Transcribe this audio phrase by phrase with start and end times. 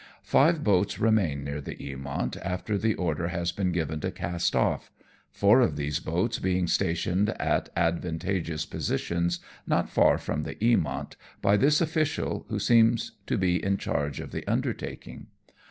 [0.23, 4.91] Five boats remain near the Eamont after the order has been given to cast off;
[5.29, 11.55] four of these boats being stationed at advantageous positions, not far from the Eamont, by
[11.55, 15.27] this official who seemed to be in charge of the undertaking.